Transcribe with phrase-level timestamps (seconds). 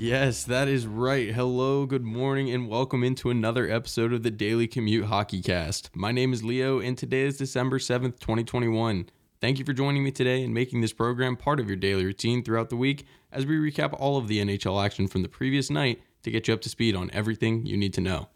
[0.00, 1.34] Yes, that is right.
[1.34, 5.90] Hello, good morning, and welcome into another episode of the Daily Commute Hockey Cast.
[5.92, 9.10] My name is Leo, and today is December 7th, 2021.
[9.40, 12.44] Thank you for joining me today and making this program part of your daily routine
[12.44, 16.00] throughout the week as we recap all of the NHL action from the previous night
[16.22, 18.28] to get you up to speed on everything you need to know.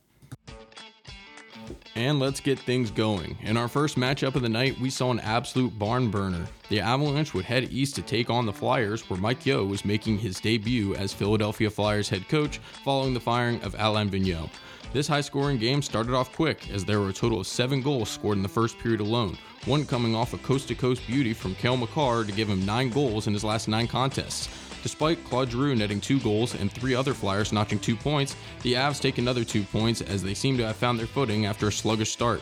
[2.03, 3.39] And let's get things going.
[3.43, 6.49] In our first matchup of the night, we saw an absolute barn burner.
[6.69, 10.19] The Avalanche would head east to take on the Flyers, where Mike Yeo was making
[10.19, 14.51] his debut as Philadelphia Flyers head coach following the firing of Alain Vigneault.
[14.93, 18.11] This high scoring game started off quick as there were a total of seven goals
[18.11, 21.55] scored in the first period alone, one coming off a coast to coast beauty from
[21.55, 24.49] Cale Makar to give him nine goals in his last nine contests.
[24.83, 29.01] Despite Claude Giroux netting two goals and three other Flyers notching two points, the Avs
[29.01, 32.11] take another two points as they seem to have found their footing after a sluggish
[32.11, 32.41] start.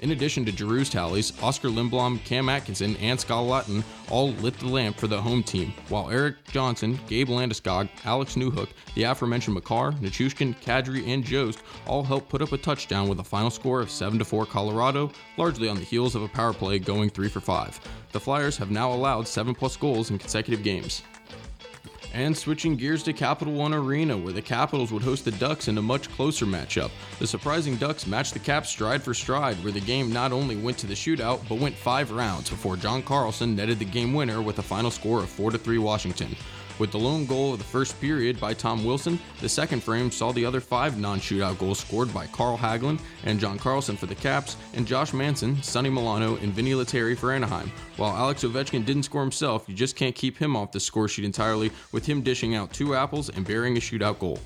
[0.00, 4.66] In addition to Giroux's tallies, Oscar Lindblom, Cam Atkinson, and Scott Laughton all lit the
[4.66, 9.92] lamp for the home team, while Erik Johnson, Gabe Landeskog, Alex Newhook, the aforementioned Makar,
[9.92, 13.88] Nichushkin, Kadri, and Jost all helped put up a touchdown with a final score of
[13.88, 17.80] 7-4 Colorado, largely on the heels of a power play going 3 for 5.
[18.10, 21.02] The Flyers have now allowed 7 plus goals in consecutive games.
[22.14, 25.78] And switching gears to Capital One Arena, where the Capitals would host the Ducks in
[25.78, 26.90] a much closer matchup.
[27.18, 30.76] The surprising Ducks matched the Caps stride for stride, where the game not only went
[30.78, 34.58] to the shootout, but went five rounds before John Carlson netted the game winner with
[34.58, 36.36] a final score of 4 3 Washington.
[36.78, 40.32] With the lone goal of the first period by Tom Wilson, the second frame saw
[40.32, 44.14] the other five non shootout goals scored by Carl Hagelin and John Carlson for the
[44.14, 47.70] Caps, and Josh Manson, Sonny Milano, and Vinni Lettieri for Anaheim.
[47.96, 51.24] While Alex Ovechkin didn't score himself, you just can't keep him off the score sheet
[51.24, 54.38] entirely, with him dishing out two apples and burying a shootout goal.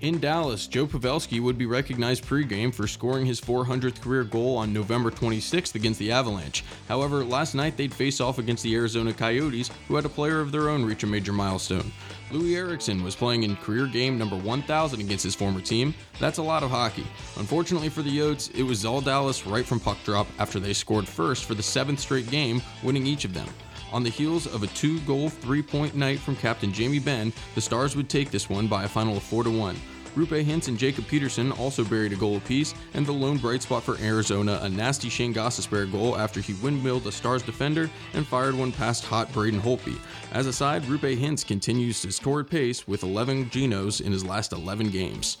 [0.00, 4.72] In Dallas, Joe Pavelski would be recognized pregame for scoring his 400th career goal on
[4.72, 6.64] November 26th against the Avalanche.
[6.88, 10.52] However, last night they'd face off against the Arizona Coyotes, who had a player of
[10.52, 11.92] their own reach a major milestone.
[12.30, 15.94] Loui Eriksson was playing in career game number 1000 against his former team.
[16.18, 17.06] That's a lot of hockey.
[17.36, 21.06] Unfortunately for the Yotes, it was all Dallas right from puck drop after they scored
[21.06, 23.48] first for the seventh straight game, winning each of them.
[23.92, 27.60] On the heels of a two goal, three point night from Captain Jamie Benn, the
[27.60, 29.76] Stars would take this one by a final of 4 to 1.
[30.16, 33.84] Roope Hintz and Jacob Peterson also buried a goal apiece, and the lone bright spot
[33.84, 38.54] for Arizona, a nasty Shane Gostisbehere goal after he windmilled a Stars defender and fired
[38.54, 39.98] one past hot Braden Holtby.
[40.32, 44.52] As a side, Roope Hintz continues his torrid pace with 11 Genos in his last
[44.52, 45.38] 11 games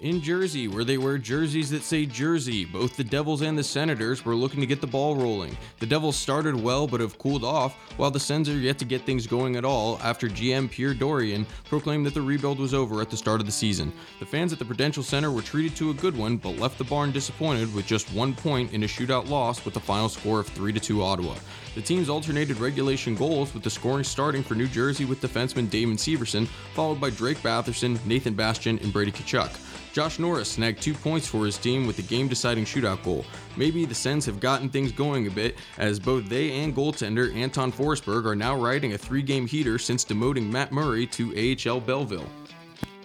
[0.00, 2.64] in Jersey, where they wear jerseys that say Jersey.
[2.64, 5.56] Both the Devils and the Senators were looking to get the ball rolling.
[5.80, 9.02] The Devils started well but have cooled off, while the Sens are yet to get
[9.02, 13.10] things going at all after GM Pierre Dorion proclaimed that the rebuild was over at
[13.10, 13.92] the start of the season.
[14.20, 16.84] The fans at the Prudential Center were treated to a good one but left the
[16.84, 20.48] barn disappointed with just one point in a shootout loss with a final score of
[20.48, 21.34] 3 2 Ottawa.
[21.74, 25.96] The teams alternated regulation goals with the scoring starting for New Jersey with defenseman Damon
[25.96, 29.67] Severson, followed by Drake Batherson, Nathan Bastian, and Brady Tkachuk.
[29.98, 33.24] Josh Norris snagged two points for his team with the game deciding shootout goal.
[33.56, 37.72] Maybe the Sens have gotten things going a bit, as both they and goaltender Anton
[37.72, 42.28] Forsberg are now riding a three game heater since demoting Matt Murray to AHL Belleville.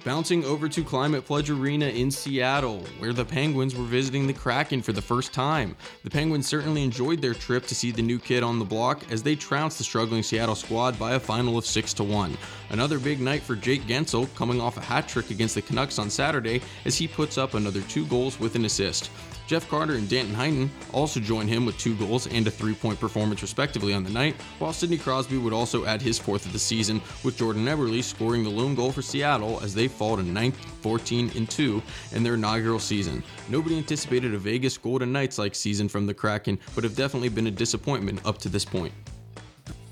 [0.04, 4.82] Bouncing over to Climate Pledge Arena in Seattle, where the Penguins were visiting the Kraken
[4.82, 5.76] for the first time.
[6.04, 9.24] The Penguins certainly enjoyed their trip to see the new kid on the block as
[9.24, 12.38] they trounced the struggling Seattle squad by a final of 6 to 1.
[12.74, 16.10] Another big night for Jake Guentzel, coming off a hat trick against the Canucks on
[16.10, 19.12] Saturday as he puts up another two goals with an assist.
[19.46, 23.00] Jeff Carter and Danton Heinen also join him with two goals and a three point
[23.00, 26.58] performance, respectively, on the night, while Sidney Crosby would also add his fourth of the
[26.58, 30.52] season, with Jordan Eberle scoring the lone goal for Seattle as they fall to 9
[30.52, 31.80] 14 and 2
[32.14, 33.22] in their inaugural season.
[33.50, 37.46] Nobody anticipated a Vegas Golden Knights like season from the Kraken, but have definitely been
[37.46, 38.94] a disappointment up to this point.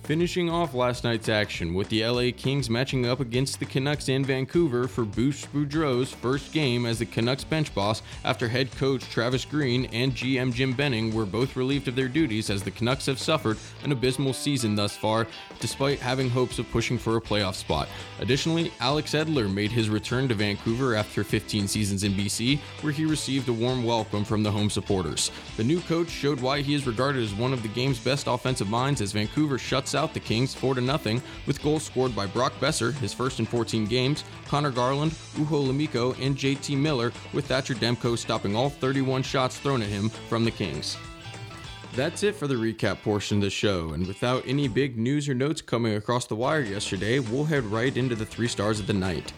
[0.03, 4.25] Finishing off last night's action with the LA Kings matching up against the Canucks in
[4.25, 9.45] Vancouver for Bruce Boudreau's first game as the Canucks bench boss after head coach Travis
[9.45, 13.19] Green and GM Jim Benning were both relieved of their duties as the Canucks have
[13.19, 15.27] suffered an abysmal season thus far
[15.59, 17.87] despite having hopes of pushing for a playoff spot.
[18.19, 23.05] Additionally, Alex Edler made his return to Vancouver after 15 seasons in BC where he
[23.05, 25.29] received a warm welcome from the home supporters.
[25.57, 28.67] The new coach showed why he is regarded as one of the game's best offensive
[28.67, 32.93] minds as Vancouver shuts out the Kings 4 0 with goals scored by Brock Boeser,
[32.93, 38.17] his first in 14 games, Conor Garland, Juuso Lammikko, and JT Miller, with Thatcher Demko
[38.17, 40.97] stopping all 31 shots thrown at him from the Kings.
[41.93, 45.33] That's it for the recap portion of the show, and without any big news or
[45.33, 48.93] notes coming across the wire yesterday, we'll head right into the three stars of the
[48.93, 49.33] night.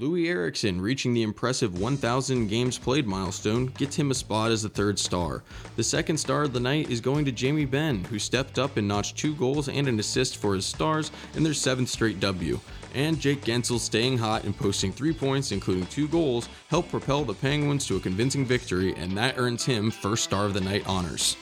[0.00, 4.70] Loui Eriksson reaching the impressive 1,000 games played milestone gets him a spot as the
[4.70, 5.42] third star.
[5.76, 8.88] The second star of the night is going to Jamie Benn, who stepped up and
[8.88, 12.58] notched two goals and an assist for his Stars in their seventh straight W.
[12.94, 17.34] And Jake Guentzel staying hot and posting three points, including two goals, helped propel the
[17.34, 21.36] Penguins to a convincing victory, and that earns him first star of the night honors.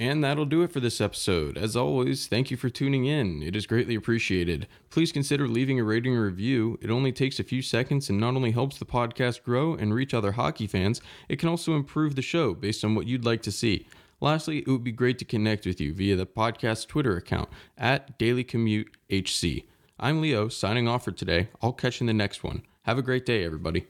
[0.00, 1.58] And that'll do it for this episode.
[1.58, 3.42] As always, thank you for tuning in.
[3.42, 4.66] It is greatly appreciated.
[4.88, 6.78] Please consider leaving a rating or review.
[6.80, 10.14] It only takes a few seconds and not only helps the podcast grow and reach
[10.14, 13.52] other hockey fans, it can also improve the show based on what you'd like to
[13.52, 13.86] see.
[14.22, 18.18] Lastly, it would be great to connect with you via the podcast Twitter account at
[18.18, 19.64] Daily Commute HC.
[19.98, 21.50] I'm Leo, signing off for today.
[21.60, 22.62] I'll catch you in the next one.
[22.84, 23.86] Have a great day, everybody.